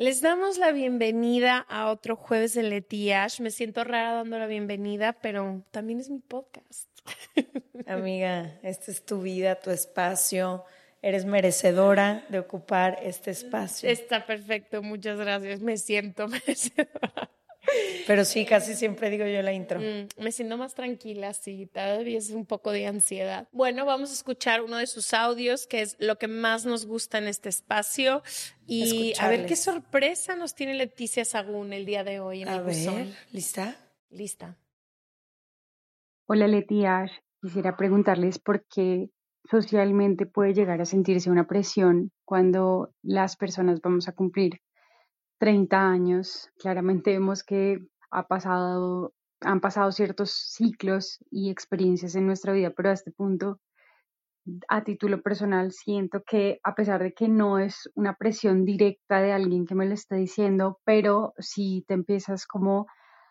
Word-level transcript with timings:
Les 0.00 0.20
damos 0.20 0.58
la 0.58 0.70
bienvenida 0.70 1.66
a 1.68 1.90
otro 1.90 2.14
jueves 2.14 2.54
de 2.54 2.62
Leti 2.62 3.10
Ash. 3.10 3.40
Me 3.40 3.50
siento 3.50 3.82
rara 3.82 4.12
dando 4.12 4.38
la 4.38 4.46
bienvenida, 4.46 5.12
pero 5.12 5.64
también 5.72 5.98
es 5.98 6.08
mi 6.08 6.20
podcast. 6.20 6.88
Amiga, 7.88 8.60
esta 8.62 8.92
es 8.92 9.04
tu 9.04 9.22
vida, 9.22 9.56
tu 9.56 9.72
espacio. 9.72 10.64
Eres 11.02 11.24
merecedora 11.24 12.24
de 12.28 12.38
ocupar 12.38 13.00
este 13.02 13.32
espacio. 13.32 13.90
Está 13.90 14.24
perfecto, 14.24 14.84
muchas 14.84 15.18
gracias. 15.18 15.62
Me 15.62 15.76
siento 15.76 16.28
merecedora. 16.28 17.28
Pero 18.06 18.24
sí, 18.24 18.44
casi 18.44 18.74
siempre 18.74 19.10
digo 19.10 19.26
yo 19.26 19.42
la 19.42 19.52
intro. 19.52 19.80
Mm, 19.80 20.08
me 20.22 20.32
siento 20.32 20.56
más 20.56 20.74
tranquila, 20.74 21.32
sí, 21.34 21.66
todavía 21.66 22.18
es 22.18 22.30
un 22.30 22.46
poco 22.46 22.72
de 22.72 22.86
ansiedad. 22.86 23.48
Bueno, 23.52 23.84
vamos 23.84 24.10
a 24.10 24.14
escuchar 24.14 24.62
uno 24.62 24.78
de 24.78 24.86
sus 24.86 25.12
audios, 25.12 25.66
que 25.66 25.82
es 25.82 25.96
lo 25.98 26.16
que 26.16 26.28
más 26.28 26.64
nos 26.64 26.86
gusta 26.86 27.18
en 27.18 27.28
este 27.28 27.48
espacio. 27.48 28.22
Y 28.66 29.12
a 29.18 29.28
ver 29.28 29.46
qué 29.46 29.56
sorpresa 29.56 30.36
nos 30.36 30.54
tiene 30.54 30.74
Leticia 30.74 31.24
Sagún 31.24 31.72
el 31.72 31.86
día 31.86 32.04
de 32.04 32.20
hoy 32.20 32.42
en 32.42 32.48
a 32.48 32.56
el 32.56 32.62
ver, 32.62 33.06
¿lista? 33.32 33.76
Lista. 34.10 34.56
Hola 36.26 36.46
Letiash, 36.46 37.12
quisiera 37.40 37.76
preguntarles 37.76 38.38
por 38.38 38.66
qué 38.66 39.10
socialmente 39.50 40.26
puede 40.26 40.52
llegar 40.52 40.80
a 40.80 40.84
sentirse 40.84 41.30
una 41.30 41.46
presión 41.46 42.10
cuando 42.24 42.92
las 43.02 43.36
personas 43.36 43.80
vamos 43.80 44.08
a 44.08 44.12
cumplir 44.12 44.60
30 45.38 45.88
años, 45.88 46.50
claramente 46.58 47.12
vemos 47.12 47.42
que 47.42 47.78
ha 48.10 48.26
pasado, 48.26 49.14
han 49.40 49.60
pasado 49.60 49.92
ciertos 49.92 50.32
ciclos 50.32 51.18
y 51.30 51.50
experiencias 51.50 52.14
en 52.14 52.26
nuestra 52.26 52.52
vida, 52.52 52.72
pero 52.76 52.90
a 52.90 52.92
este 52.92 53.12
punto, 53.12 53.60
a 54.68 54.82
título 54.82 55.22
personal, 55.22 55.72
siento 55.72 56.22
que 56.26 56.60
a 56.64 56.74
pesar 56.74 57.02
de 57.02 57.12
que 57.12 57.28
no 57.28 57.58
es 57.58 57.90
una 57.94 58.14
presión 58.14 58.64
directa 58.64 59.20
de 59.20 59.32
alguien 59.32 59.66
que 59.66 59.74
me 59.74 59.86
lo 59.86 59.94
está 59.94 60.16
diciendo, 60.16 60.80
pero 60.84 61.34
si 61.38 61.84
te 61.86 61.94
empiezas 61.94 62.46
como 62.46 62.86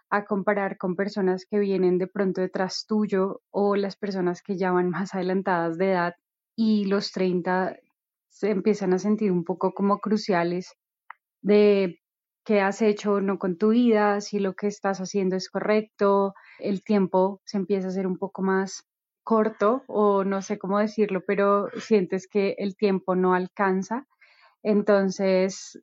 a 0.09 0.25
comparar 0.25 0.77
con 0.77 0.95
personas 0.95 1.45
que 1.45 1.59
vienen 1.59 1.97
de 1.97 2.07
pronto 2.07 2.41
detrás 2.41 2.85
tuyo 2.87 3.41
o 3.51 3.75
las 3.75 3.97
personas 3.97 4.41
que 4.41 4.57
ya 4.57 4.71
van 4.71 4.89
más 4.89 5.13
adelantadas 5.13 5.77
de 5.77 5.91
edad 5.91 6.13
y 6.55 6.85
los 6.85 7.11
30 7.11 7.75
se 8.29 8.51
empiezan 8.51 8.93
a 8.93 8.99
sentir 8.99 9.31
un 9.31 9.43
poco 9.43 9.73
como 9.73 9.99
cruciales 9.99 10.75
de 11.47 11.99
qué 12.45 12.61
has 12.61 12.81
hecho 12.81 13.21
no 13.21 13.39
con 13.39 13.57
tu 13.57 13.69
vida, 13.69 14.21
si 14.21 14.39
lo 14.39 14.53
que 14.53 14.67
estás 14.67 14.99
haciendo 14.99 15.35
es 15.35 15.49
correcto, 15.49 16.33
el 16.59 16.83
tiempo 16.83 17.41
se 17.45 17.57
empieza 17.57 17.87
a 17.87 17.89
hacer 17.89 18.05
un 18.05 18.17
poco 18.17 18.41
más 18.41 18.83
corto 19.23 19.83
o 19.87 20.23
no 20.23 20.41
sé 20.41 20.57
cómo 20.57 20.79
decirlo, 20.79 21.21
pero 21.25 21.69
sientes 21.79 22.27
que 22.27 22.55
el 22.57 22.75
tiempo 22.75 23.15
no 23.15 23.33
alcanza. 23.33 24.05
Entonces, 24.63 25.79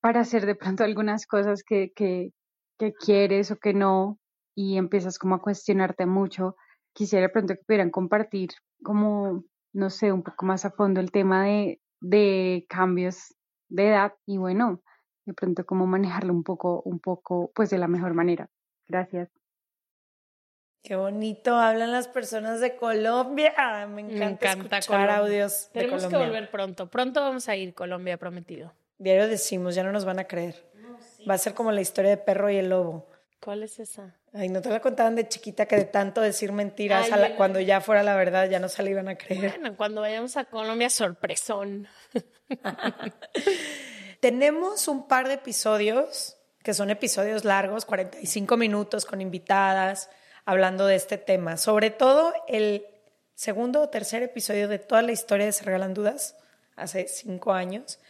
para 0.00 0.20
hacer 0.20 0.46
de 0.46 0.54
pronto 0.54 0.84
algunas 0.84 1.26
cosas 1.26 1.62
que, 1.62 1.92
que, 1.94 2.32
que 2.78 2.92
quieres 2.92 3.50
o 3.50 3.56
que 3.56 3.72
no 3.72 4.18
y 4.54 4.76
empiezas 4.76 5.18
como 5.18 5.34
a 5.36 5.42
cuestionarte 5.42 6.06
mucho, 6.06 6.56
quisiera 6.94 7.26
de 7.26 7.32
pronto 7.32 7.54
que 7.54 7.64
pudieran 7.66 7.90
compartir 7.90 8.50
como, 8.82 9.44
no 9.72 9.90
sé, 9.90 10.12
un 10.12 10.22
poco 10.22 10.46
más 10.46 10.64
a 10.64 10.70
fondo 10.70 11.00
el 11.00 11.10
tema 11.10 11.44
de, 11.44 11.80
de 12.00 12.66
cambios 12.68 13.34
de 13.68 13.88
edad 13.88 14.12
y 14.26 14.38
bueno, 14.38 14.82
de 15.26 15.34
pronto 15.34 15.66
cómo 15.66 15.86
manejarlo 15.86 16.32
un 16.32 16.44
poco, 16.44 16.82
un 16.84 17.00
poco, 17.00 17.50
pues 17.54 17.68
de 17.68 17.78
la 17.78 17.88
mejor 17.88 18.14
manera. 18.14 18.48
Gracias. 18.88 19.28
Qué 20.82 20.94
bonito 20.94 21.56
hablan 21.56 21.90
las 21.90 22.06
personas 22.06 22.60
de 22.60 22.76
Colombia. 22.76 23.52
Me 23.88 24.02
encanta, 24.02 24.78
escuchar 24.78 25.10
audios. 25.10 25.68
Tenemos 25.72 26.06
que 26.06 26.16
volver 26.16 26.48
pronto. 26.48 26.88
Pronto 26.88 27.20
vamos 27.20 27.48
a 27.48 27.56
ir, 27.56 27.74
Colombia 27.74 28.16
prometido. 28.16 28.72
Diario 28.96 29.26
decimos, 29.26 29.74
ya 29.74 29.82
no 29.82 29.90
nos 29.90 30.04
van 30.04 30.20
a 30.20 30.24
creer. 30.24 30.64
Va 31.28 31.34
a 31.34 31.38
ser 31.38 31.54
como 31.54 31.72
la 31.72 31.80
historia 31.80 32.10
de 32.10 32.18
perro 32.18 32.48
y 32.50 32.56
el 32.56 32.68
lobo. 32.68 33.08
¿Cuál 33.40 33.64
es 33.64 33.80
esa? 33.80 34.14
Ay, 34.32 34.48
¿no 34.48 34.60
te 34.60 34.70
la 34.70 34.80
contaban 34.80 35.16
de 35.16 35.26
chiquita 35.26 35.66
que 35.66 35.76
de 35.76 35.84
tanto 35.84 36.20
decir 36.20 36.52
mentiras 36.52 37.08
cuando 37.36 37.58
ya 37.58 37.80
fuera 37.80 38.02
la 38.02 38.14
verdad 38.14 38.48
ya 38.48 38.60
no 38.60 38.68
se 38.68 38.82
le 38.84 38.90
iban 38.90 39.08
a 39.08 39.16
creer? 39.16 39.58
Bueno, 39.58 39.76
cuando 39.76 40.02
vayamos 40.02 40.36
a 40.36 40.44
Colombia, 40.44 40.88
sorpresón. 40.88 41.88
Tenemos 44.26 44.88
un 44.88 45.06
par 45.06 45.28
de 45.28 45.34
episodios 45.34 46.36
que 46.64 46.74
son 46.74 46.90
episodios 46.90 47.44
largos, 47.44 47.84
45 47.84 48.56
minutos 48.56 49.04
con 49.04 49.20
invitadas, 49.20 50.10
hablando 50.44 50.84
de 50.84 50.96
este 50.96 51.16
tema. 51.16 51.56
Sobre 51.56 51.90
todo 51.92 52.32
el 52.48 52.84
segundo 53.36 53.82
o 53.82 53.88
tercer 53.88 54.24
episodio 54.24 54.66
de 54.66 54.80
toda 54.80 55.02
la 55.02 55.12
historia 55.12 55.46
de 55.46 55.52
Se 55.52 55.62
Regalan 55.62 55.94
Dudas, 55.94 56.34
hace 56.74 57.06
cinco 57.06 57.52
años. 57.52 58.00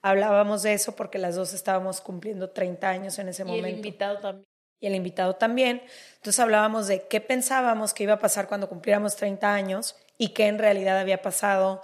Hablábamos 0.00 0.62
de 0.62 0.74
eso 0.74 0.94
porque 0.94 1.18
las 1.18 1.34
dos 1.34 1.52
estábamos 1.52 2.00
cumpliendo 2.00 2.50
30 2.50 2.88
años 2.88 3.18
en 3.18 3.30
ese 3.30 3.42
y 3.42 3.46
momento. 3.46 3.66
Y 3.66 3.70
el 3.72 3.76
invitado 3.78 4.20
también. 4.20 4.46
Y 4.78 4.86
el 4.86 4.94
invitado 4.94 5.34
también. 5.34 5.82
Entonces 6.18 6.38
hablábamos 6.38 6.86
de 6.86 7.08
qué 7.08 7.20
pensábamos 7.20 7.92
que 7.92 8.04
iba 8.04 8.12
a 8.12 8.20
pasar 8.20 8.46
cuando 8.46 8.68
cumpliéramos 8.68 9.16
30 9.16 9.52
años 9.52 9.96
y 10.18 10.28
qué 10.34 10.46
en 10.46 10.60
realidad 10.60 11.00
había 11.00 11.20
pasado, 11.20 11.82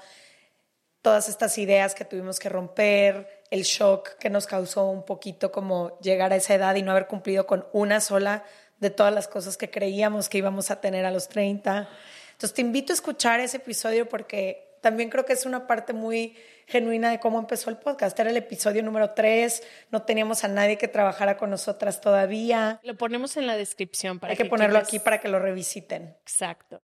todas 1.02 1.28
estas 1.28 1.58
ideas 1.58 1.96
que 1.96 2.04
tuvimos 2.04 2.38
que 2.38 2.48
romper, 2.48 3.39
el 3.50 3.62
shock 3.62 4.16
que 4.18 4.30
nos 4.30 4.46
causó 4.46 4.86
un 4.86 5.04
poquito 5.04 5.50
como 5.52 5.98
llegar 6.00 6.32
a 6.32 6.36
esa 6.36 6.54
edad 6.54 6.76
y 6.76 6.82
no 6.82 6.92
haber 6.92 7.06
cumplido 7.06 7.46
con 7.46 7.66
una 7.72 8.00
sola 8.00 8.44
de 8.78 8.90
todas 8.90 9.12
las 9.12 9.28
cosas 9.28 9.56
que 9.56 9.70
creíamos 9.70 10.28
que 10.28 10.38
íbamos 10.38 10.70
a 10.70 10.80
tener 10.80 11.04
a 11.04 11.10
los 11.10 11.28
30. 11.28 11.88
Entonces 12.32 12.54
te 12.54 12.62
invito 12.62 12.92
a 12.92 12.94
escuchar 12.94 13.40
ese 13.40 13.58
episodio 13.58 14.08
porque 14.08 14.78
también 14.80 15.10
creo 15.10 15.24
que 15.24 15.34
es 15.34 15.44
una 15.44 15.66
parte 15.66 15.92
muy 15.92 16.36
genuina 16.66 17.10
de 17.10 17.20
cómo 17.20 17.38
empezó 17.38 17.68
el 17.70 17.76
podcast. 17.76 18.18
Era 18.18 18.30
el 18.30 18.36
episodio 18.36 18.82
número 18.82 19.10
3, 19.10 19.62
no 19.90 20.02
teníamos 20.02 20.44
a 20.44 20.48
nadie 20.48 20.78
que 20.78 20.88
trabajara 20.88 21.36
con 21.36 21.50
nosotras 21.50 22.00
todavía. 22.00 22.80
Lo 22.82 22.96
ponemos 22.96 23.36
en 23.36 23.46
la 23.46 23.56
descripción 23.56 24.18
para 24.18 24.30
Hay 24.30 24.36
que, 24.36 24.44
ponerlo 24.46 24.78
aquí 24.78 24.98
para 24.98 25.20
que 25.20 25.28
lo 25.28 25.38
revisiten. 25.38 26.16
Exacto. 26.22 26.82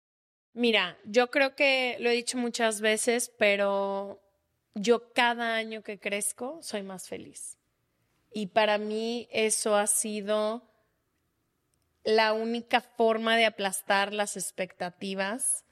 Mira, 0.55 0.99
yo 1.05 1.31
creo 1.31 1.55
que 1.55 1.97
lo 2.01 2.11
he 2.11 2.15
dicho 2.15 2.39
muchas 2.39 2.81
veces, 2.81 3.33
pero 3.39 4.23
yo 4.75 5.13
cada 5.13 5.57
año 5.57 5.83
que 5.83 5.99
crezco 5.99 6.63
soy 6.63 6.83
más 6.83 7.09
feliz. 7.09 7.59
Y 8.33 8.47
para 8.49 8.79
mí 8.79 9.29
eso 9.31 9.77
ha 9.77 9.87
sido 9.87 10.63
la 12.05 12.33
única 12.33 12.81
forma 12.81 13.37
de 13.37 13.47
aplastar 13.47 14.13
las 14.13 14.37
expectativas 14.37 15.65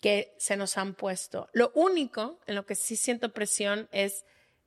que 0.00 0.34
se 0.38 0.56
nos 0.56 0.78
han 0.78 0.94
puesto. 0.94 1.48
Lo 1.52 1.72
único 1.74 2.38
en 2.46 2.54
lo 2.54 2.66
que 2.66 2.74
sí 2.74 2.96
siento 2.96 3.32
presión 3.32 3.88
es 3.90 4.24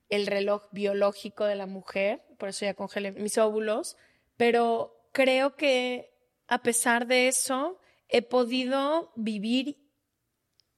el 0.10 0.28
reloj 0.28 0.68
biológico 0.72 1.46
de 1.46 1.56
la 1.56 1.66
mujer, 1.66 2.24
por 2.38 2.50
eso 2.50 2.66
ya 2.66 2.74
congelé 2.74 3.12
mis 3.12 3.38
óvulos, 3.38 3.98
pero 4.36 5.10
creo 5.12 5.56
que 5.56 6.14
a 6.48 6.62
pesar 6.62 7.08
de 7.08 7.28
eso 7.28 7.80
he 8.08 8.22
podido 8.22 9.12
vivir 9.16 9.78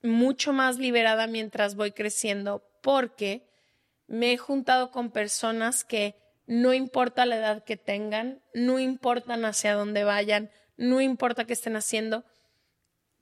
mucho 0.01 0.53
más 0.53 0.77
liberada 0.77 1.27
mientras 1.27 1.75
voy 1.75 1.91
creciendo 1.91 2.68
porque 2.81 3.47
me 4.07 4.33
he 4.33 4.37
juntado 4.37 4.91
con 4.91 5.11
personas 5.11 5.83
que 5.83 6.15
no 6.47 6.73
importa 6.73 7.25
la 7.25 7.37
edad 7.37 7.63
que 7.63 7.77
tengan, 7.77 8.41
no 8.53 8.79
importan 8.79 9.45
hacia 9.45 9.75
dónde 9.75 10.03
vayan, 10.03 10.49
no 10.77 10.99
importa 10.99 11.45
qué 11.45 11.53
estén 11.53 11.75
haciendo, 11.75 12.25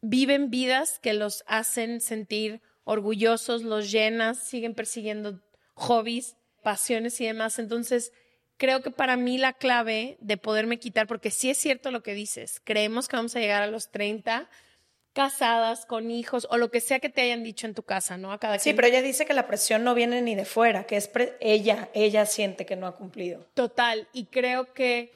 viven 0.02 0.50
vidas 0.50 1.00
que 1.00 1.14
los 1.14 1.44
hacen 1.48 2.00
sentir 2.00 2.62
orgullosos, 2.86 3.64
los 3.64 3.92
llenas, 3.92 4.40
siguen 4.40 4.74
persiguiendo 4.74 5.42
hobbies, 5.74 6.38
pasiones 6.64 7.20
y 7.20 7.26
demás. 7.26 7.60
Entonces, 7.60 8.14
creo 8.56 8.82
que 8.82 8.92
para 8.92 9.18
mí 9.18 9.38
la 9.38 9.54
clave 9.54 10.18
de 10.22 10.38
poderme 10.38 10.80
quitar, 10.80 11.08
porque 11.08 11.32
sí 11.32 11.50
es 11.50 11.58
cierto 11.58 11.92
lo 11.92 12.04
que 12.04 12.14
dices, 12.14 12.62
creemos 12.64 13.08
que 13.08 13.18
vamos 13.18 13.36
a 13.36 13.40
llegar 13.40 13.62
a 13.62 13.68
los 13.68 13.92
30 13.92 14.50
casadas, 15.18 15.88
con 15.88 16.12
hijos 16.12 16.48
o 16.52 16.58
lo 16.58 16.70
que 16.70 16.80
sea 16.80 17.00
que 17.00 17.10
te 17.10 17.22
hayan 17.22 17.42
dicho 17.42 17.66
en 17.66 17.74
tu 17.74 17.82
casa, 17.82 18.18
¿no? 18.18 18.32
A 18.32 18.38
cada 18.38 18.60
sí, 18.60 18.74
pero 18.76 18.88
ella 18.88 19.02
dice 19.02 19.26
que 19.26 19.34
la 19.34 19.48
presión 19.48 19.84
no 19.84 19.96
viene 19.96 20.22
ni 20.22 20.36
de 20.36 20.46
fuera, 20.46 20.84
que 20.86 20.96
es 20.96 21.10
ella, 21.40 21.90
ella 21.96 22.28
siente 22.28 22.68
que 22.68 22.76
no 22.76 22.86
ha 22.86 22.96
cumplido. 22.96 23.48
Total, 23.56 24.08
y 24.14 24.26
creo 24.26 24.76
que 24.76 25.12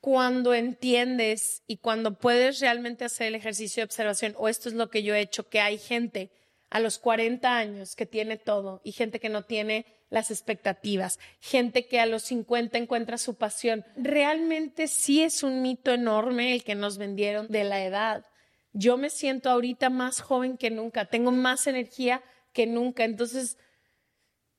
cuando 0.00 0.54
entiendes 0.54 1.64
y 1.66 1.78
cuando 1.78 2.14
puedes 2.14 2.60
realmente 2.60 3.04
hacer 3.04 3.26
el 3.26 3.34
ejercicio 3.34 3.80
de 3.80 3.86
observación, 3.86 4.36
o 4.38 4.48
esto 4.48 4.68
es 4.68 4.76
lo 4.76 4.90
que 4.90 5.02
yo 5.02 5.12
he 5.12 5.20
hecho, 5.20 5.48
que 5.48 5.60
hay 5.60 5.76
gente 5.76 6.30
a 6.70 6.78
los 6.78 7.00
40 7.00 7.56
años 7.56 7.96
que 7.96 8.06
tiene 8.06 8.36
todo 8.36 8.80
y 8.84 8.92
gente 8.92 9.18
que 9.18 9.28
no 9.28 9.42
tiene 9.42 9.86
las 10.08 10.30
expectativas, 10.30 11.18
gente 11.40 11.88
que 11.88 11.98
a 11.98 12.06
los 12.06 12.22
50 12.22 12.78
encuentra 12.78 13.18
su 13.18 13.34
pasión. 13.34 13.84
Realmente 13.96 14.86
sí 14.86 15.20
es 15.24 15.42
un 15.42 15.62
mito 15.62 15.90
enorme 15.90 16.54
el 16.54 16.62
que 16.62 16.76
nos 16.76 16.96
vendieron 16.96 17.48
de 17.48 17.64
la 17.64 17.84
edad 17.84 18.24
yo 18.72 18.96
me 18.96 19.10
siento 19.10 19.50
ahorita 19.50 19.90
más 19.90 20.20
joven 20.20 20.56
que 20.56 20.70
nunca, 20.70 21.04
tengo 21.06 21.30
más 21.30 21.66
energía 21.66 22.22
que 22.52 22.66
nunca. 22.66 23.04
Entonces, 23.04 23.58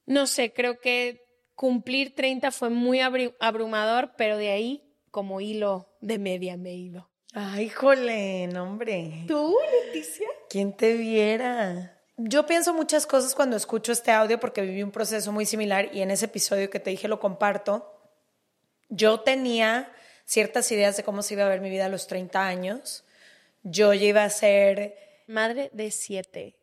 no 0.06 0.28
sé, 0.28 0.54
creo 0.54 0.80
que 0.80 1.24
cumplir 1.56 2.16
30 2.16 2.52
fue 2.52 2.70
muy 2.70 3.00
abrumador, 3.00 4.14
pero 4.18 4.38
de 4.38 4.52
ahí 4.52 4.84
como 5.12 5.42
hilo 5.42 5.96
de 6.02 6.20
media 6.20 6.58
me 6.58 6.72
he 6.72 6.76
ido. 6.76 7.10
Ay, 7.34 7.70
jole, 7.70 8.48
hombre. 8.60 9.26
¿Tú, 9.28 9.56
Leticia? 9.86 10.28
¿Quién 10.50 10.76
te 10.76 10.94
viera? 10.94 12.00
Yo 12.18 12.46
pienso 12.46 12.76
muchas 12.76 13.08
cosas 13.08 13.34
cuando 13.34 13.58
escucho 13.58 13.92
este 13.92 14.12
audio 14.12 14.40
porque 14.40 14.62
viví 14.62 14.84
un 14.84 14.92
proceso 14.92 15.32
muy 15.32 15.48
similar 15.48 15.90
y 15.94 16.02
en 16.02 16.12
ese 16.12 16.26
episodio 16.26 16.70
que 16.70 16.80
te 16.80 16.92
dije 16.92 17.08
lo 17.08 17.20
comparto. 17.20 17.90
Yo 18.90 19.22
tenía 19.22 19.92
ciertas 20.26 20.72
ideas 20.72 20.96
de 20.96 21.04
cómo 21.04 21.24
se 21.24 21.34
iba 21.34 21.44
a 21.44 21.50
ver 21.50 21.62
mi 21.62 21.72
vida 21.72 21.88
a 21.88 21.90
los 21.90 22.06
30 22.06 22.46
años 22.46 23.04
yo 23.64 23.94
ya 23.94 24.06
iba 24.06 24.24
a 24.24 24.30
ser... 24.30 24.96
Madre 25.28 25.70
de 25.74 25.90
siete. 25.92 26.56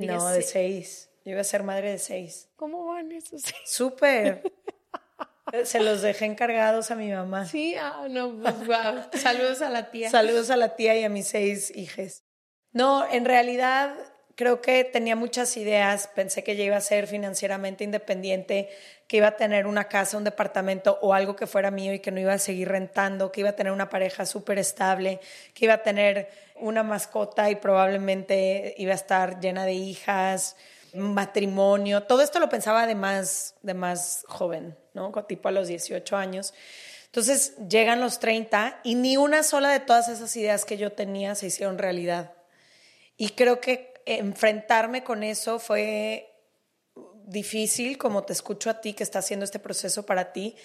no, 0.00 0.28
de 0.28 0.42
seis. 0.42 1.10
Yo 1.24 1.32
iba 1.32 1.40
a 1.40 1.44
ser 1.44 1.62
madre 1.62 1.92
de 1.92 1.98
seis. 1.98 2.48
¿Cómo 2.56 2.86
van 2.86 3.12
esos? 3.12 3.42
Súper. 3.64 4.42
Se 5.64 5.80
los 5.80 6.02
dejé 6.02 6.24
encargados 6.24 6.90
a 6.90 6.96
mi 6.96 7.10
mamá. 7.10 7.46
Sí, 7.46 7.76
ah, 7.76 8.06
no, 8.10 8.40
pues 8.40 9.22
Saludos 9.22 9.62
a 9.62 9.70
la 9.70 9.90
tía. 9.90 10.10
Saludos 10.10 10.50
a 10.50 10.56
la 10.56 10.74
tía 10.74 10.98
y 10.98 11.04
a 11.04 11.08
mis 11.08 11.28
seis 11.28 11.70
hijas. 11.76 12.24
No, 12.72 13.08
en 13.10 13.24
realidad 13.24 13.94
creo 14.36 14.60
que 14.60 14.84
tenía 14.84 15.16
muchas 15.16 15.56
ideas, 15.56 16.08
pensé 16.14 16.44
que 16.44 16.56
ya 16.56 16.64
iba 16.64 16.76
a 16.76 16.80
ser 16.80 17.06
financieramente 17.06 17.84
independiente, 17.84 18.68
que 19.08 19.16
iba 19.16 19.28
a 19.28 19.36
tener 19.36 19.66
una 19.66 19.88
casa, 19.88 20.18
un 20.18 20.24
departamento 20.24 20.98
o 21.00 21.14
algo 21.14 21.34
que 21.36 21.46
fuera 21.46 21.70
mío 21.70 21.94
y 21.94 22.00
que 22.00 22.10
no 22.10 22.20
iba 22.20 22.34
a 22.34 22.38
seguir 22.38 22.68
rentando, 22.68 23.32
que 23.32 23.40
iba 23.40 23.50
a 23.50 23.56
tener 23.56 23.72
una 23.72 23.88
pareja 23.88 24.26
súper 24.26 24.58
estable, 24.58 25.20
que 25.54 25.64
iba 25.64 25.74
a 25.74 25.82
tener 25.82 26.28
una 26.60 26.82
mascota 26.82 27.50
y 27.50 27.56
probablemente 27.56 28.74
iba 28.78 28.92
a 28.92 28.96
estar 28.96 29.40
llena 29.40 29.64
de 29.64 29.74
hijas, 29.74 30.56
matrimonio, 30.94 32.04
todo 32.04 32.22
esto 32.22 32.40
lo 32.40 32.48
pensaba 32.48 32.86
de 32.86 32.94
más, 32.94 33.54
de 33.62 33.74
más 33.74 34.24
joven, 34.28 34.76
¿no? 34.94 35.12
Tipo 35.26 35.48
a 35.48 35.52
los 35.52 35.68
18 35.68 36.16
años. 36.16 36.54
Entonces 37.06 37.54
llegan 37.68 38.00
los 38.00 38.18
30 38.18 38.80
y 38.84 38.94
ni 38.94 39.16
una 39.16 39.42
sola 39.42 39.70
de 39.70 39.80
todas 39.80 40.08
esas 40.08 40.34
ideas 40.36 40.64
que 40.64 40.76
yo 40.76 40.92
tenía 40.92 41.34
se 41.34 41.46
hicieron 41.46 41.78
realidad. 41.78 42.34
Y 43.16 43.30
creo 43.30 43.60
que 43.60 43.94
enfrentarme 44.04 45.02
con 45.02 45.22
eso 45.22 45.58
fue 45.58 46.32
difícil, 47.24 47.98
como 47.98 48.24
te 48.24 48.32
escucho 48.32 48.70
a 48.70 48.80
ti 48.80 48.92
que 48.92 49.02
está 49.02 49.18
haciendo 49.18 49.44
este 49.44 49.58
proceso 49.58 50.06
para 50.06 50.32
ti, 50.32 50.56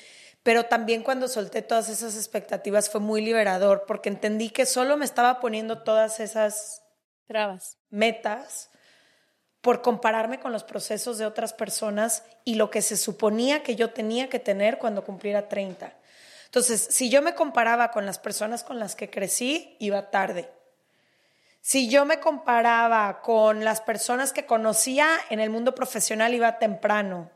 pero 0.44 0.66
también 0.66 1.04
cuando 1.04 1.28
solté 1.28 1.62
todas 1.62 1.90
esas 1.90 2.16
expectativas 2.16 2.90
fue 2.90 3.02
muy 3.02 3.22
liberador 3.22 3.86
porque 3.88 4.10
entendí 4.10 4.50
que 4.50 4.66
solo 4.66 4.98
me 4.98 5.06
estaba 5.06 5.40
poniendo 5.40 5.84
todas 5.84 6.20
esas 6.20 6.84
trabas, 7.28 7.78
metas 7.90 8.70
por 9.62 9.82
compararme 9.82 10.40
con 10.40 10.52
los 10.52 10.64
procesos 10.64 11.18
de 11.18 11.26
otras 11.26 11.54
personas 11.54 12.24
y 12.44 12.56
lo 12.56 12.70
que 12.70 12.82
se 12.82 12.98
suponía 12.98 13.62
que 13.62 13.76
yo 13.76 13.92
tenía 13.92 14.30
que 14.30 14.40
tener 14.40 14.80
cuando 14.80 15.04
cumpliera 15.04 15.48
30. 15.48 15.94
Entonces, 16.46 16.88
si 16.90 17.10
yo 17.10 17.22
me 17.22 17.36
comparaba 17.36 17.92
con 17.92 18.06
las 18.06 18.18
personas 18.18 18.64
con 18.64 18.80
las 18.80 18.96
que 18.96 19.10
crecí, 19.10 19.78
iba 19.80 20.10
tarde 20.10 20.50
si 21.62 21.90
yo 21.90 22.06
me 22.06 22.20
comparaba 22.20 23.22
con 23.22 23.64
las 23.64 23.82
personas 23.82 24.34
que 24.34 24.48
conocía 24.48 25.08
en 25.30 25.40
el 25.40 25.52
mundo 25.52 25.76
profesional, 25.76 26.34
iba 26.34 26.58
temprano. 26.58 27.30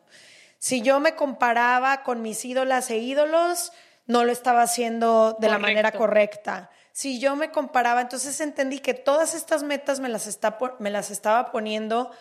Si 0.59 0.81
yo 0.81 0.99
me 0.99 1.15
comparaba 1.15 2.03
con 2.03 2.21
mis 2.21 2.43
ídolas 2.45 2.89
e 2.89 2.97
ídolos, 2.97 3.71
no 4.07 4.23
lo 4.23 4.31
estaba 4.31 4.61
haciendo 4.61 5.35
de 5.39 5.49
la 5.49 5.57
manera 5.57 5.91
correcta. 5.91 6.69
Si 6.91 7.19
yo 7.19 7.35
me 7.35 7.51
comparaba, 7.51 8.01
entonces 8.01 8.39
entendí 8.39 8.79
que 8.79 8.93
todas 8.93 9.35
estas 9.35 9.63
metas 9.63 9.99
me 9.99 10.09
las, 10.09 10.39
me 10.79 10.89
las 10.89 11.11
estaba 11.11 11.51
poniendo 11.51 12.11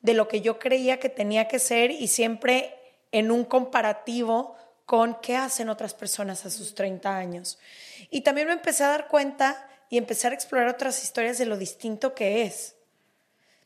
de 0.00 0.14
lo 0.14 0.28
que 0.28 0.40
yo 0.40 0.58
creía 0.58 0.98
que 0.98 1.08
tenía 1.08 1.48
que 1.48 1.58
ser 1.58 1.90
y 1.90 2.08
siempre 2.08 2.76
en 3.12 3.30
un 3.30 3.44
comparativo 3.44 4.56
con 4.86 5.20
qué 5.20 5.36
hacen 5.36 5.68
otras 5.68 5.94
personas 5.94 6.44
a 6.44 6.50
sus 6.50 6.74
30 6.74 7.16
años. 7.16 7.58
Y 8.10 8.22
también 8.22 8.48
me 8.48 8.52
empecé 8.54 8.84
a 8.84 8.88
dar 8.88 9.08
cuenta 9.08 9.68
y 9.88 9.96
empezar 9.96 10.32
a 10.32 10.34
explorar 10.34 10.68
otras 10.68 11.02
historias 11.02 11.38
de 11.38 11.46
lo 11.46 11.56
distinto 11.56 12.14
que 12.14 12.42
es. 12.42 12.76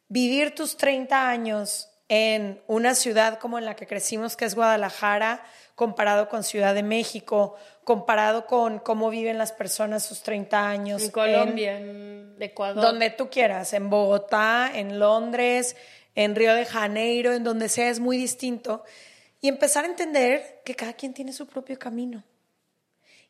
Vivir 0.08 0.54
tus 0.54 0.76
30 0.76 1.28
años 1.28 1.88
en 2.09 2.61
una 2.67 2.95
ciudad 2.95 3.38
como 3.38 3.59
en 3.59 3.65
la 3.65 3.77
que 3.77 3.87
crecimos, 3.87 4.37
que 4.37 4.45
es 4.45 4.55
Guadalajara, 4.55 5.45
comparado 5.75 6.29
con 6.29 6.43
Ciudad 6.43 6.75
de 6.75 6.83
México, 6.83 7.55
comparado 7.85 8.47
con 8.47 8.79
cómo 8.79 9.11
viven 9.11 9.38
las 9.38 9.53
personas 9.53 10.05
sus 10.05 10.23
30 10.23 10.69
años. 10.69 11.03
En 11.03 11.11
Colombia, 11.11 11.79
en, 11.79 12.37
Ecuador. 12.41 12.83
Donde 12.83 13.11
tú 13.11 13.31
quieras, 13.31 13.73
en 13.75 13.91
Bogotá, 13.91 14.71
en 14.75 14.99
Londres, 14.99 15.77
en 16.15 16.35
Río 16.35 16.55
de 16.55 16.65
Janeiro, 16.65 17.33
en 17.33 17.45
donde 17.45 17.69
sea, 17.69 17.91
es 17.91 18.00
muy 18.00 18.17
distinto. 18.17 18.85
Y 19.41 19.49
empezar 19.49 19.85
a 19.85 19.88
entender 19.88 20.62
que 20.65 20.75
cada 20.75 20.95
quien 20.95 21.15
tiene 21.15 21.33
su 21.33 21.47
propio 21.47 21.79
camino 21.79 22.25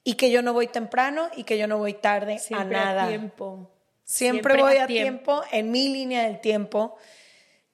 y 0.04 0.14
que 0.14 0.30
yo 0.30 0.40
no 0.40 0.54
voy 0.54 0.68
temprano 0.68 1.28
y 1.36 1.44
que 1.44 1.58
yo 1.58 1.66
no 1.66 1.76
voy 1.76 1.94
tarde 1.94 2.40
a 2.50 2.64
nada. 2.64 3.04
A 3.04 3.08
tiempo. 3.08 3.70
Siempre, 4.04 4.62
voy 4.62 4.78
a, 4.78 4.86
tiempo. 4.86 5.42
en 5.52 5.70
mi 5.70 5.90
línea 5.90 6.22
del 6.22 6.40
tiempo, 6.40 6.96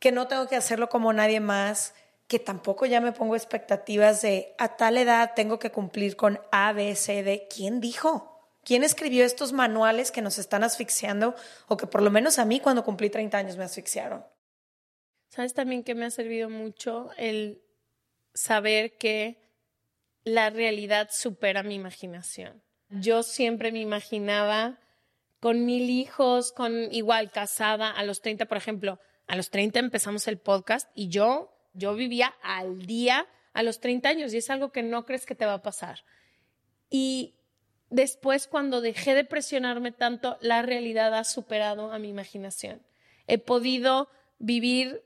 que 0.05 0.13
no 0.13 0.29
tengo 0.29 0.47
que 0.47 0.57
hacerlo 0.57 0.91
como 0.91 1.15
nadie 1.15 1.41
más, 1.41 1.95
que 2.29 2.39
tampoco 2.39 2.85
ya 2.85 3.01
me 3.01 3.13
pongo 3.13 3.37
expectativas 3.37 4.21
de 4.21 4.55
a 4.59 4.77
tal 4.77 4.99
edad 4.99 5.33
tengo 5.35 5.59
que 5.59 5.71
cumplir 5.71 6.15
con 6.15 6.39
A, 6.53 6.75
B, 6.75 6.95
C, 6.95 7.23
D. 7.23 7.49
¿Quién 7.49 7.81
dijo? 7.81 8.39
¿Quién 8.65 8.85
escribió 8.85 9.25
estos 9.25 9.55
manuales 9.55 10.11
que 10.11 10.21
nos 10.21 10.37
están 10.37 10.63
asfixiando 10.63 11.35
o 11.69 11.79
que 11.79 11.87
por 11.87 12.03
lo 12.03 12.11
menos 12.11 12.39
a 12.39 12.45
mí 12.45 12.61
cuando 12.61 12.85
cumplí 12.85 13.09
30 13.09 13.39
años 13.39 13.57
me 13.57 13.65
asfixiaron? 13.65 14.27
¿Sabes 15.29 15.55
también 15.55 15.83
que 15.83 15.95
me 15.95 16.05
ha 16.05 16.11
servido 16.11 16.51
mucho 16.51 17.09
el 17.17 17.63
saber 18.35 18.99
que 18.99 19.41
la 20.23 20.51
realidad 20.51 21.09
supera 21.11 21.63
mi 21.63 21.77
imaginación. 21.77 22.63
Yo 22.91 23.23
siempre 23.23 23.73
me 23.73 23.81
imaginaba 23.81 24.79
con 25.41 25.65
mil 25.65 25.89
hijos, 25.89 26.53
con 26.53 26.93
igual 26.93 27.31
casada, 27.31 27.91
a 27.91 28.05
los 28.05 28.21
30, 28.21 28.45
por 28.45 28.59
ejemplo, 28.59 28.99
a 29.26 29.37
los 29.37 29.50
30 29.50 29.78
empezamos 29.78 30.28
el 30.28 30.38
podcast 30.38 30.90
y 30.95 31.09
yo, 31.09 31.57
yo 31.73 31.95
vivía 31.95 32.35
al 32.43 32.87
día 32.87 33.26
a 33.52 33.62
los 33.62 33.81
30 33.81 34.09
años 34.09 34.35
y 34.35 34.38
es 34.38 34.50
algo 34.50 34.73
que 34.73 34.83
no 34.83 35.04
crees 35.04 35.26
que 35.26 35.35
te 35.35 35.47
va 35.47 35.54
a 35.54 35.62
pasar. 35.62 36.04
Y 36.90 37.35
después, 37.90 38.47
cuando 38.47 38.81
dejé 38.81 39.14
de 39.14 39.25
presionarme 39.25 39.93
tanto, 39.93 40.37
la 40.40 40.62
realidad 40.62 41.14
ha 41.14 41.25
superado 41.25 41.93
a 41.93 41.99
mi 41.99 42.09
imaginación. 42.09 42.83
He 43.26 43.38
podido 43.38 44.09
vivir 44.38 45.02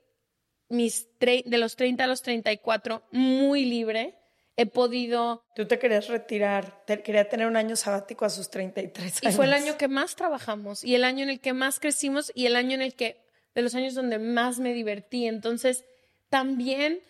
mis 0.69 1.09
de 1.19 1.59
los 1.59 1.77
30 1.77 2.05
a 2.05 2.07
los 2.07 2.23
34 2.23 3.03
muy 3.13 3.65
libre 3.65 4.19
he 4.59 4.67
podido... 4.67 5.45
Tú 5.55 5.67
te 5.67 5.79
querías 5.79 6.09
retirar, 6.09 6.85
te, 6.85 7.01
quería 7.01 7.29
tener 7.29 7.47
un 7.47 7.57
año 7.57 7.77
sabático 7.77 8.25
a 8.25 8.29
sus 8.29 8.51
33 8.51 9.23
años. 9.23 9.33
Y 9.33 9.37
fue 9.37 9.47
el 9.47 9.53
año 9.53 9.79
que 9.79 9.87
más 9.87 10.17
trabajamos 10.17 10.83
y 10.83 10.97
el 10.97 11.05
año 11.05 11.23
en 11.23 11.31
el 11.31 11.41
que 11.41 11.53
más 11.53 11.79
crecimos 11.79 12.33
y 12.35 12.47
el 12.47 12.57
año 12.57 12.75
en 12.75 12.83
el 12.83 12.95
que, 12.95 13.21
de 13.55 13.63
los 13.63 13.75
años 13.75 13.95
donde 13.95 14.19
más 14.19 14.59
me 14.59 14.73
divertí. 14.73 15.27
Entonces, 15.27 15.85
también 16.29 17.01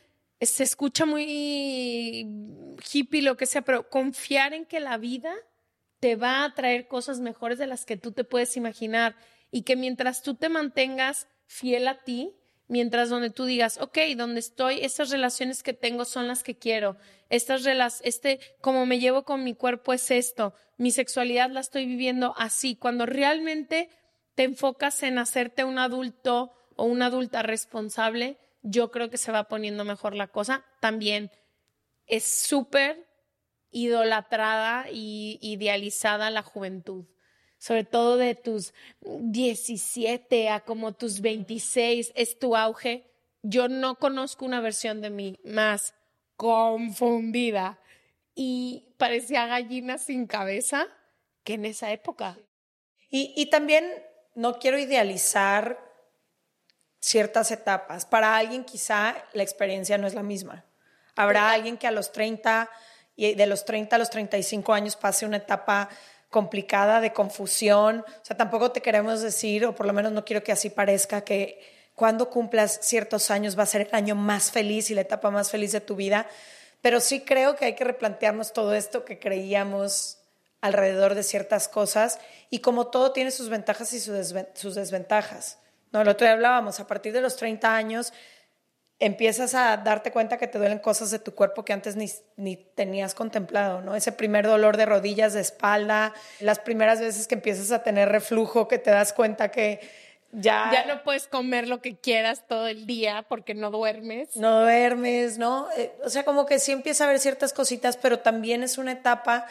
se 0.40 0.62
escucha 0.62 1.04
muy 1.04 2.26
hippie, 2.92 3.22
lo 3.22 3.36
que 3.36 3.46
sea, 3.46 3.62
pero 3.62 3.88
confiar 3.88 4.54
en 4.54 4.66
que 4.66 4.80
la 4.80 4.96
vida 4.98 5.34
te 6.00 6.16
va 6.16 6.44
a 6.44 6.54
traer 6.54 6.86
cosas 6.86 7.20
mejores 7.20 7.58
de 7.58 7.66
las 7.66 7.84
que 7.84 7.96
tú 7.96 8.12
te 8.12 8.24
puedes 8.24 8.56
imaginar 8.56 9.16
y 9.50 9.62
que 9.62 9.76
mientras 9.76 10.22
tú 10.22 10.34
te 10.34 10.48
mantengas 10.48 11.26
fiel 11.46 11.88
a 11.88 12.04
ti, 12.04 12.36
mientras 12.68 13.08
donde 13.08 13.30
tú 13.30 13.46
digas, 13.46 13.78
ok, 13.80 13.98
donde 14.16 14.40
estoy, 14.40 14.80
estas 14.82 15.10
relaciones 15.10 15.62
que 15.62 15.72
tengo 15.72 16.04
son 16.04 16.28
las 16.28 16.42
que 16.42 16.56
quiero, 16.56 16.96
estas 17.30 17.64
relaciones, 17.64 18.06
este, 18.06 18.40
como 18.60 18.86
me 18.86 19.00
llevo 19.00 19.24
con 19.24 19.42
mi 19.42 19.54
cuerpo 19.54 19.92
es 19.92 20.10
esto, 20.10 20.54
mi 20.76 20.90
sexualidad 20.90 21.50
la 21.50 21.60
estoy 21.60 21.86
viviendo 21.86 22.34
así, 22.36 22.76
cuando 22.76 23.06
realmente 23.06 23.90
te 24.38 24.44
enfocas 24.44 25.02
en 25.02 25.18
hacerte 25.18 25.64
un 25.64 25.80
adulto 25.80 26.52
o 26.76 26.84
una 26.84 27.06
adulta 27.06 27.42
responsable, 27.42 28.38
yo 28.62 28.92
creo 28.92 29.10
que 29.10 29.16
se 29.16 29.32
va 29.32 29.48
poniendo 29.48 29.84
mejor 29.84 30.14
la 30.14 30.28
cosa. 30.28 30.64
También 30.78 31.32
es 32.06 32.22
súper 32.22 33.04
idolatrada 33.72 34.86
y 34.92 35.40
idealizada 35.42 36.30
la 36.30 36.42
juventud 36.42 37.06
sobre 37.58 37.82
todo 37.82 38.16
de 38.16 38.36
tus 38.36 38.74
17 39.00 40.50
a 40.50 40.60
como 40.60 40.92
tus 40.92 41.20
26, 41.20 42.12
es 42.14 42.38
tu 42.38 42.54
auge. 42.54 43.10
Yo 43.42 43.66
no 43.66 43.96
conozco 43.96 44.44
una 44.44 44.60
versión 44.60 45.00
de 45.00 45.10
mí 45.10 45.40
más 45.42 45.96
confundida 46.36 47.80
y 48.36 48.94
parecía 48.98 49.46
gallina 49.46 49.98
sin 49.98 50.28
cabeza 50.28 50.86
que 51.42 51.54
en 51.54 51.64
esa 51.64 51.90
época. 51.90 52.38
Y, 53.10 53.34
y 53.36 53.46
también 53.46 53.84
no 54.38 54.60
quiero 54.60 54.78
idealizar 54.78 55.80
ciertas 57.00 57.50
etapas. 57.50 58.06
Para 58.06 58.36
alguien 58.36 58.62
quizá 58.62 59.16
la 59.32 59.42
experiencia 59.42 59.98
no 59.98 60.06
es 60.06 60.14
la 60.14 60.22
misma. 60.22 60.64
Habrá 61.16 61.50
alguien 61.50 61.76
que 61.76 61.88
a 61.88 61.90
los 61.90 62.12
30 62.12 62.70
y 63.16 63.34
de 63.34 63.46
los 63.48 63.64
30 63.64 63.96
a 63.96 63.98
los 63.98 64.10
35 64.10 64.72
años 64.72 64.94
pase 64.94 65.26
una 65.26 65.38
etapa 65.38 65.88
complicada, 66.30 67.00
de 67.00 67.12
confusión. 67.12 68.04
O 68.06 68.24
sea, 68.24 68.36
tampoco 68.36 68.70
te 68.70 68.80
queremos 68.80 69.22
decir, 69.22 69.66
o 69.66 69.74
por 69.74 69.86
lo 69.86 69.92
menos 69.92 70.12
no 70.12 70.24
quiero 70.24 70.44
que 70.44 70.52
así 70.52 70.70
parezca, 70.70 71.22
que 71.22 71.60
cuando 71.96 72.30
cumplas 72.30 72.78
ciertos 72.80 73.32
años 73.32 73.58
va 73.58 73.64
a 73.64 73.66
ser 73.66 73.88
el 73.88 73.94
año 73.94 74.14
más 74.14 74.52
feliz 74.52 74.88
y 74.92 74.94
la 74.94 75.00
etapa 75.00 75.32
más 75.32 75.50
feliz 75.50 75.72
de 75.72 75.80
tu 75.80 75.96
vida. 75.96 76.28
Pero 76.80 77.00
sí 77.00 77.22
creo 77.22 77.56
que 77.56 77.64
hay 77.64 77.74
que 77.74 77.82
replantearnos 77.82 78.52
todo 78.52 78.72
esto 78.72 79.04
que 79.04 79.18
creíamos 79.18 80.17
alrededor 80.60 81.14
de 81.14 81.22
ciertas 81.22 81.68
cosas 81.68 82.18
y 82.50 82.60
como 82.60 82.88
todo 82.88 83.12
tiene 83.12 83.30
sus 83.30 83.48
ventajas 83.48 83.92
y 83.92 84.00
sus 84.00 84.74
desventajas. 84.74 85.58
No, 85.92 86.02
el 86.02 86.08
otro 86.08 86.26
día 86.26 86.34
hablábamos, 86.34 86.80
a 86.80 86.86
partir 86.86 87.12
de 87.12 87.20
los 87.20 87.36
30 87.36 87.74
años 87.74 88.12
empiezas 89.00 89.54
a 89.54 89.76
darte 89.76 90.10
cuenta 90.10 90.38
que 90.38 90.48
te 90.48 90.58
duelen 90.58 90.80
cosas 90.80 91.10
de 91.10 91.18
tu 91.18 91.34
cuerpo 91.34 91.64
que 91.64 91.72
antes 91.72 91.94
ni, 91.94 92.10
ni, 92.36 92.56
tenías 92.56 93.14
contemplado, 93.14 93.80
¿no? 93.80 93.94
Ese 93.94 94.10
primer 94.10 94.46
dolor 94.46 94.76
de 94.76 94.86
rodillas, 94.86 95.34
de 95.34 95.40
espalda, 95.40 96.12
las 96.40 96.58
primeras 96.58 97.00
veces 97.00 97.28
que 97.28 97.36
empiezas 97.36 97.70
a 97.70 97.82
tener 97.82 98.08
reflujo, 98.08 98.66
que 98.66 98.78
te 98.78 98.90
das 98.90 99.12
cuenta 99.12 99.50
que 99.50 99.80
ya... 100.32 100.70
Ya 100.72 100.84
no 100.84 101.02
puedes 101.04 101.28
comer 101.28 101.68
lo 101.68 101.80
que 101.80 101.96
quieras 101.96 102.44
todo 102.46 102.66
el 102.66 102.86
día 102.86 103.24
porque 103.28 103.54
no 103.54 103.70
duermes. 103.70 104.36
No 104.36 104.62
duermes, 104.62 105.38
¿no? 105.38 105.68
Eh, 105.76 105.92
o 106.04 106.10
sea, 106.10 106.24
como 106.24 106.44
que 106.44 106.58
sí 106.58 106.72
empieza 106.72 107.04
a 107.04 107.06
haber 107.06 107.20
ciertas 107.20 107.52
cositas, 107.52 107.96
pero 107.96 108.18
también 108.18 108.64
es 108.64 108.78
una 108.78 108.92
etapa 108.92 109.46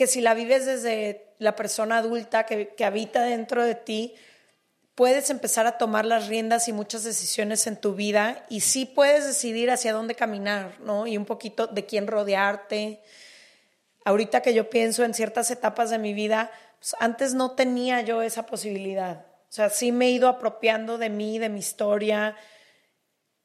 que 0.00 0.06
si 0.06 0.22
la 0.22 0.32
vives 0.32 0.64
desde 0.64 1.26
la 1.36 1.54
persona 1.54 1.98
adulta 1.98 2.46
que, 2.46 2.68
que 2.68 2.86
habita 2.86 3.20
dentro 3.20 3.62
de 3.62 3.74
ti, 3.74 4.14
puedes 4.94 5.28
empezar 5.28 5.66
a 5.66 5.76
tomar 5.76 6.06
las 6.06 6.26
riendas 6.26 6.68
y 6.68 6.72
muchas 6.72 7.04
decisiones 7.04 7.66
en 7.66 7.76
tu 7.76 7.94
vida 7.94 8.46
y 8.48 8.60
sí 8.60 8.86
puedes 8.86 9.26
decidir 9.26 9.70
hacia 9.70 9.92
dónde 9.92 10.14
caminar, 10.14 10.80
¿no? 10.80 11.06
Y 11.06 11.18
un 11.18 11.26
poquito 11.26 11.66
de 11.66 11.84
quién 11.84 12.06
rodearte. 12.06 13.02
Ahorita 14.06 14.40
que 14.40 14.54
yo 14.54 14.70
pienso 14.70 15.04
en 15.04 15.12
ciertas 15.12 15.50
etapas 15.50 15.90
de 15.90 15.98
mi 15.98 16.14
vida, 16.14 16.50
pues 16.78 16.96
antes 16.98 17.34
no 17.34 17.50
tenía 17.50 18.00
yo 18.00 18.22
esa 18.22 18.46
posibilidad. 18.46 19.26
O 19.50 19.52
sea, 19.52 19.68
sí 19.68 19.92
me 19.92 20.06
he 20.06 20.12
ido 20.12 20.28
apropiando 20.28 20.96
de 20.96 21.10
mí, 21.10 21.38
de 21.38 21.50
mi 21.50 21.58
historia. 21.58 22.36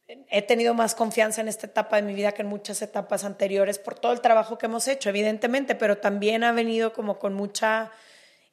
He 0.08 0.44
tenido 0.44 0.76
más 0.76 0.94
confianza 0.94 1.42
en 1.42 1.48
esta 1.48 1.66
etapa 1.66 1.96
de 1.96 2.04
mi 2.04 2.14
vida 2.14 2.32
que 2.34 2.44
en 2.44 2.48
muchas 2.48 2.82
etapas 2.84 3.24
anteriores 3.24 3.80
por 3.80 3.98
todo 3.98 4.12
el 4.12 4.22
trabajo 4.22 4.58
que 4.58 4.68
hemos 4.68 4.88
hecho, 4.88 5.10
evidentemente, 5.10 5.74
pero 5.74 5.98
también 5.98 6.44
ha 6.44 6.52
venido 6.52 6.94
como 6.94 7.18
con 7.18 7.34
mucha, 7.34 7.92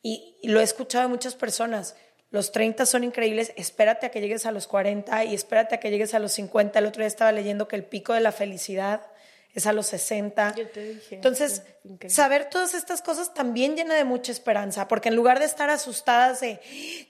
y, 0.02 0.38
lo 0.44 0.61
he 0.61 0.62
escuchado 0.62 1.04
de 1.04 1.09
muchas 1.09 1.35
personas, 1.35 1.94
los 2.30 2.52
30 2.52 2.87
son 2.87 3.04
increíbles, 3.04 3.52
espérate 3.56 4.06
a 4.06 4.11
que 4.11 4.23
llegues 4.23 4.47
a 4.47 4.52
los 4.52 4.66
40 4.66 5.25
y 5.25 5.35
espérate 5.35 5.75
a 5.75 5.80
que 5.80 5.90
llegues 5.90 6.14
a 6.14 6.18
los 6.18 6.32
50. 6.32 6.78
El 6.78 6.87
otro 6.87 7.00
día 7.00 7.09
estaba 7.09 7.30
leyendo 7.30 7.68
que 7.68 7.76
el 7.76 7.85
pico 7.85 8.14
de 8.14 8.21
la 8.21 8.32
felicidad 8.32 9.02
es 9.54 9.66
a 9.66 9.73
los 9.73 9.87
60. 9.87 10.54
Yo 10.56 10.68
te 10.68 10.82
dije. 10.94 11.14
Entonces, 11.16 11.62
saber 12.09 12.49
todas 12.49 12.75
estas 12.75 13.02
cosas 13.02 13.35
también 13.35 13.76
llena 13.76 13.94
de 13.94 14.04
mucha 14.04 14.32
esperanza, 14.32 14.88
porque 14.88 15.11
en 15.11 15.16
lugar 15.16 15.38
de 15.38 15.44
estar 15.44 15.68
asustadas 15.68 16.40
de, 16.40 16.61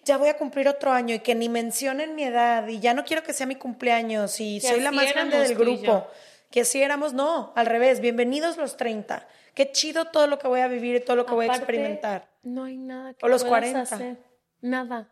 ya 0.04 0.16
voy 0.16 0.28
a 0.28 0.36
cumplir 0.36 0.68
otro 0.68 0.90
año 0.90 1.14
y 1.14 1.20
que 1.20 1.34
ni 1.34 1.48
mencionen 1.48 2.14
mi 2.14 2.24
edad 2.24 2.66
y 2.66 2.80
ya 2.80 2.94
no 2.94 3.04
quiero 3.04 3.22
que 3.22 3.32
sea 3.32 3.46
mi 3.46 3.54
cumpleaños 3.54 4.40
y 4.40 4.60
soy 4.60 4.80
la 4.80 4.90
más 4.90 5.12
grande 5.12 5.38
del 5.38 5.54
grupo, 5.54 6.08
que 6.50 6.62
así 6.62 6.82
éramos, 6.82 7.12
no, 7.12 7.52
al 7.54 7.66
revés, 7.66 8.00
bienvenidos 8.00 8.56
los 8.56 8.76
30. 8.76 9.26
Qué 9.54 9.70
chido 9.70 10.06
todo 10.06 10.26
lo 10.26 10.38
que 10.38 10.48
voy 10.48 10.60
a 10.60 10.68
vivir 10.68 10.96
y 10.96 11.00
todo 11.00 11.16
lo 11.16 11.26
que 11.26 11.34
voy 11.34 11.46
a 11.46 11.54
experimentar. 11.54 12.28
No 12.42 12.64
hay 12.64 12.76
nada 12.76 13.14
que 13.14 13.24
o 13.24 13.28
los 13.28 13.44
40. 13.44 13.82
Hacer. 13.82 14.16
Nada. 14.62 15.08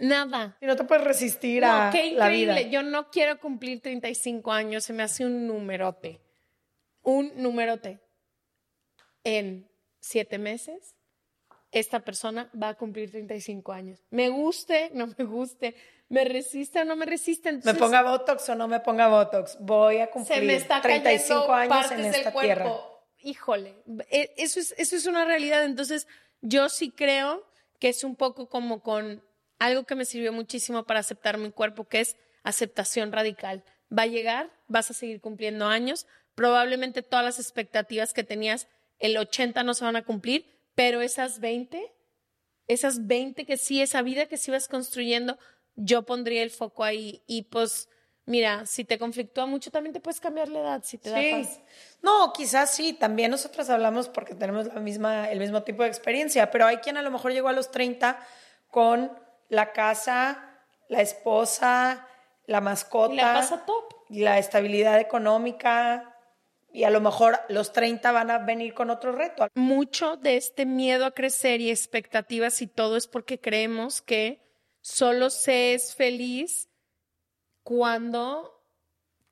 Nada. 0.00 0.56
Y 0.60 0.66
no 0.66 0.76
te 0.76 0.84
puedes 0.84 1.04
resistir 1.04 1.64
a 1.64 1.90
qué 1.92 2.06
increíble. 2.06 2.46
la 2.46 2.54
vida. 2.54 2.70
Yo 2.70 2.82
no 2.82 3.10
quiero 3.10 3.38
cumplir 3.38 3.82
35 3.82 4.50
años, 4.50 4.84
se 4.84 4.92
me 4.94 5.02
hace 5.02 5.26
un 5.26 5.46
numerote. 5.46 6.20
Un 7.02 7.32
numerote. 7.36 8.00
En 9.24 9.70
siete 10.00 10.38
meses, 10.38 10.96
esta 11.70 12.00
persona 12.00 12.50
va 12.60 12.70
a 12.70 12.74
cumplir 12.74 13.10
35 13.10 13.72
años. 13.72 14.04
Me 14.10 14.28
guste, 14.28 14.90
no 14.94 15.08
me 15.16 15.24
guste, 15.24 15.74
me 16.08 16.24
resiste 16.24 16.80
o 16.80 16.84
no 16.84 16.96
me 16.96 17.06
resiste. 17.06 17.52
me 17.52 17.74
ponga 17.74 18.02
Botox 18.02 18.48
o 18.50 18.54
no 18.54 18.68
me 18.68 18.80
ponga 18.80 19.08
Botox, 19.08 19.56
voy 19.60 19.98
a 19.98 20.10
cumplir 20.10 20.38
se 20.38 20.44
me 20.44 20.54
está 20.54 20.82
35 20.82 21.52
años 21.52 21.90
en 21.90 22.00
esta 22.04 22.32
tierra. 22.32 22.70
Híjole, 23.18 23.82
e, 24.10 24.34
eso 24.36 24.60
es, 24.60 24.74
eso 24.76 24.96
es 24.96 25.06
una 25.06 25.24
realidad. 25.24 25.64
Entonces, 25.64 26.06
yo 26.42 26.68
sí 26.68 26.90
creo 26.90 27.46
que 27.78 27.88
es 27.88 28.04
un 28.04 28.16
poco 28.16 28.48
como 28.48 28.82
con 28.82 29.24
algo 29.58 29.84
que 29.84 29.94
me 29.94 30.04
sirvió 30.04 30.32
muchísimo 30.32 30.84
para 30.84 31.00
aceptar 31.00 31.38
mi 31.38 31.50
cuerpo, 31.50 31.84
que 31.84 32.00
es 32.00 32.16
aceptación 32.42 33.12
radical. 33.12 33.64
Va 33.96 34.02
a 34.02 34.06
llegar, 34.06 34.50
vas 34.66 34.90
a 34.90 34.94
seguir 34.94 35.20
cumpliendo 35.20 35.66
años, 35.66 36.06
probablemente 36.34 37.02
todas 37.02 37.24
las 37.24 37.38
expectativas 37.38 38.12
que 38.12 38.24
tenías, 38.24 38.68
el 38.98 39.16
80 39.16 39.62
no 39.62 39.74
se 39.74 39.84
van 39.84 39.96
a 39.96 40.04
cumplir, 40.04 40.46
pero 40.74 41.00
esas 41.00 41.40
20, 41.40 41.92
esas 42.68 43.06
20 43.06 43.44
que 43.44 43.56
sí, 43.56 43.82
esa 43.82 44.02
vida 44.02 44.26
que 44.26 44.36
sí 44.36 44.50
vas 44.50 44.68
construyendo, 44.68 45.38
yo 45.74 46.02
pondría 46.02 46.42
el 46.42 46.50
foco 46.50 46.84
ahí 46.84 47.22
y 47.26 47.42
pues 47.42 47.88
mira, 48.24 48.66
si 48.66 48.84
te 48.84 48.98
conflictúa 48.98 49.46
mucho, 49.46 49.70
también 49.70 49.92
te 49.92 50.00
puedes 50.00 50.20
cambiar 50.20 50.48
la 50.48 50.60
edad 50.60 50.82
si 50.84 50.98
te 50.98 51.10
da 51.10 51.20
paz. 51.38 51.60
No, 52.02 52.32
quizás 52.32 52.70
sí, 52.70 52.92
también 52.92 53.30
nosotras 53.30 53.68
hablamos 53.70 54.08
porque 54.08 54.34
tenemos 54.34 54.66
la 54.66 54.80
misma, 54.80 55.30
el 55.30 55.38
mismo 55.38 55.62
tipo 55.62 55.82
de 55.82 55.88
experiencia, 55.88 56.50
pero 56.50 56.66
hay 56.66 56.78
quien 56.78 56.96
a 56.96 57.02
lo 57.02 57.10
mejor 57.10 57.32
llegó 57.32 57.48
a 57.48 57.52
los 57.52 57.70
30 57.70 58.18
con 58.68 59.12
la 59.48 59.72
casa, 59.72 60.60
la 60.88 61.00
esposa, 61.02 62.06
la 62.46 62.60
mascota. 62.60 63.14
Y 63.14 63.16
la 63.16 63.34
casa 63.34 63.64
top. 63.64 63.94
Y 64.08 64.20
la 64.20 64.38
estabilidad 64.38 65.00
económica. 65.00 66.11
Y 66.72 66.84
a 66.84 66.90
lo 66.90 67.00
mejor 67.00 67.38
los 67.48 67.72
30 67.72 68.12
van 68.12 68.30
a 68.30 68.38
venir 68.38 68.72
con 68.72 68.90
otro 68.90 69.12
reto. 69.12 69.48
Mucho 69.54 70.16
de 70.16 70.36
este 70.36 70.64
miedo 70.64 71.04
a 71.04 71.12
crecer 71.12 71.60
y 71.60 71.70
expectativas 71.70 72.62
y 72.62 72.66
todo 72.66 72.96
es 72.96 73.06
porque 73.06 73.38
creemos 73.38 74.00
que 74.00 74.40
solo 74.80 75.30
se 75.30 75.74
es 75.74 75.94
feliz 75.94 76.70
cuando 77.62 78.62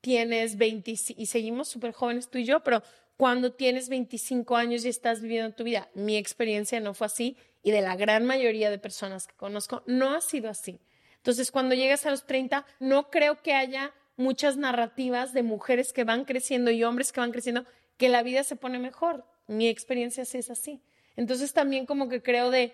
tienes 0.01 0.57
20 0.57 0.91
y 0.91 1.25
seguimos 1.25 1.67
súper 1.67 1.93
jóvenes 1.93 2.29
tú 2.29 2.37
y 2.37 2.45
yo, 2.45 2.63
pero 2.63 2.83
cuando 3.17 3.53
tienes 3.53 3.87
25 3.89 4.55
años 4.55 4.83
y 4.83 4.89
estás 4.89 5.21
viviendo 5.21 5.53
tu 5.53 5.63
vida. 5.63 5.89
Mi 5.93 6.17
experiencia 6.17 6.79
no 6.79 6.93
fue 6.93 7.05
así 7.05 7.37
y 7.61 7.71
de 7.71 7.81
la 7.81 7.95
gran 7.95 8.25
mayoría 8.25 8.71
de 8.71 8.79
personas 8.79 9.27
que 9.27 9.35
conozco 9.35 9.83
no 9.85 10.15
ha 10.15 10.21
sido 10.21 10.49
así. 10.49 10.79
Entonces, 11.17 11.51
cuando 11.51 11.75
llegas 11.75 12.03
a 12.07 12.09
los 12.09 12.25
30, 12.25 12.65
no 12.79 13.11
creo 13.11 13.43
que 13.43 13.53
haya 13.53 13.93
muchas 14.15 14.57
narrativas 14.57 15.33
de 15.33 15.43
mujeres 15.43 15.93
que 15.93 16.03
van 16.03 16.25
creciendo 16.25 16.71
y 16.71 16.83
hombres 16.83 17.11
que 17.11 17.19
van 17.19 17.31
creciendo 17.31 17.65
que 17.97 18.09
la 18.09 18.23
vida 18.23 18.43
se 18.43 18.55
pone 18.55 18.79
mejor. 18.79 19.25
Mi 19.47 19.67
experiencia 19.67 20.25
sí 20.25 20.37
es 20.37 20.49
así. 20.49 20.81
Entonces, 21.15 21.53
también 21.53 21.85
como 21.85 22.09
que 22.09 22.21
creo 22.21 22.51
de 22.51 22.73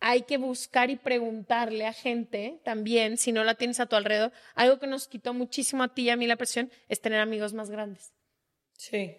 hay 0.00 0.22
que 0.22 0.36
buscar 0.36 0.90
y 0.90 0.96
preguntarle 0.96 1.86
a 1.86 1.92
gente 1.92 2.60
también, 2.64 3.16
si 3.16 3.32
no 3.32 3.42
la 3.44 3.54
tienes 3.54 3.80
a 3.80 3.86
tu 3.86 3.96
alrededor. 3.96 4.32
Algo 4.54 4.78
que 4.78 4.86
nos 4.86 5.08
quitó 5.08 5.34
muchísimo 5.34 5.82
a 5.82 5.92
ti 5.92 6.02
y 6.02 6.10
a 6.10 6.16
mí 6.16 6.26
la 6.26 6.36
presión 6.36 6.70
es 6.88 7.00
tener 7.00 7.20
amigos 7.20 7.52
más 7.52 7.70
grandes. 7.70 8.12
Sí. 8.74 9.16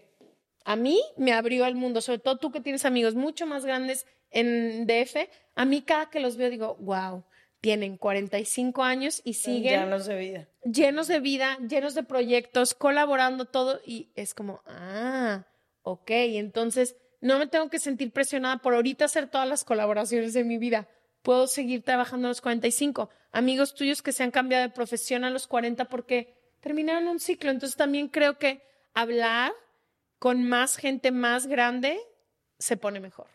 A 0.64 0.76
mí 0.76 1.02
me 1.18 1.34
abrió 1.34 1.66
el 1.66 1.76
mundo, 1.76 2.02
sobre 2.02 2.20
todo 2.20 2.38
tú 2.38 2.52
que 2.52 2.62
tienes 2.62 2.86
amigos 2.86 3.16
mucho 3.16 3.46
más 3.46 3.66
grandes 3.66 4.06
en 4.32 4.86
DF. 4.88 5.30
A 5.56 5.66
mí 5.66 5.82
cada 5.82 6.10
que 6.10 6.20
los 6.20 6.38
veo 6.38 6.50
digo, 6.50 6.76
wow, 6.80 7.24
tienen 7.62 7.98
45 7.98 8.84
años 8.84 9.22
y 9.24 9.34
siguen 9.34 9.82
llenos 9.82 10.06
de 10.06 10.18
vida. 10.18 10.48
Llenos 10.64 11.08
de 11.08 11.20
vida, 11.20 11.58
llenos 11.68 11.94
de 11.94 12.04
proyectos, 12.04 12.74
colaborando 12.74 13.46
todo 13.46 13.82
y 13.86 14.12
es 14.16 14.34
como, 14.34 14.62
ah, 14.66 15.46
ok, 15.84 16.10
entonces 16.10 16.96
no 17.22 17.38
me 17.38 17.48
tengo 17.48 17.70
que 17.70 17.80
sentir 17.80 18.12
presionada 18.12 18.58
por 18.58 18.74
ahorita 18.74 19.06
hacer 19.06 19.30
todas 19.30 19.48
las 19.48 19.64
colaboraciones 19.64 20.34
de 20.34 20.44
mi 20.44 20.58
vida. 20.58 20.88
Puedo 21.22 21.48
seguir 21.48 21.84
trabajando 21.84 22.28
a 22.28 22.30
los 22.30 22.42
45. 22.42 23.10
Amigos 23.32 23.76
tuyos 23.76 24.02
que 24.02 24.14
se 24.14 24.24
han 24.24 24.32
cambiado 24.32 24.64
de 24.64 24.74
profesión 24.74 25.26
a 25.26 25.30
los 25.30 25.48
40 25.48 25.86
porque 25.86 26.34
terminaron 26.62 27.08
un 27.08 27.20
ciclo. 27.20 27.52
Entonces 27.52 27.76
también 27.76 28.08
creo 28.08 28.38
que 28.38 28.62
hablar 28.94 29.52
con 30.18 30.44
más 30.44 30.78
gente 30.78 31.12
más 31.12 31.48
grande 31.48 32.00
se 32.58 32.78
pone 32.78 33.00
mejor. 33.00 33.28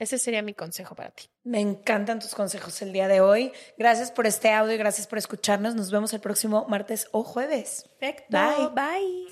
Ese 0.00 0.16
sería 0.16 0.40
mi 0.40 0.54
consejo 0.54 0.94
para 0.94 1.10
ti. 1.10 1.28
Me 1.44 1.60
encantan 1.60 2.20
tus 2.20 2.34
consejos 2.34 2.80
el 2.80 2.90
día 2.90 3.06
de 3.06 3.20
hoy. 3.20 3.52
Gracias 3.76 4.10
por 4.10 4.26
este 4.26 4.50
audio 4.50 4.72
y 4.72 4.78
gracias 4.78 5.06
por 5.06 5.18
escucharnos. 5.18 5.74
Nos 5.74 5.90
vemos 5.90 6.14
el 6.14 6.20
próximo 6.20 6.64
martes 6.70 7.06
o 7.12 7.22
jueves. 7.22 7.86
Perfecto. 8.00 8.30
Bye. 8.30 8.70
Bye. 8.74 9.26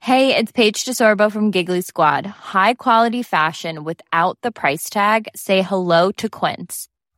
Hey, 0.00 0.34
it's 0.34 0.52
Paige 0.52 0.84
DeSorbo 0.86 1.30
from 1.30 1.50
Giggly 1.50 1.82
Squad. 1.82 2.24
High 2.26 2.74
quality 2.74 3.22
fashion 3.22 3.84
without 3.84 4.38
the 4.42 4.50
price 4.50 4.88
tag. 4.88 5.28
Say 5.34 5.60
hello 5.60 6.10
to 6.12 6.30
Quince. 6.30 6.88